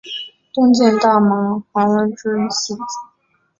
[0.55, 2.81] 东晋大司马桓温之四子。